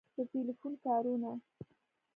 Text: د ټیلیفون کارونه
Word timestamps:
د 0.15 0.17
ټیلیفون 0.31 0.73
کارونه 0.83 1.31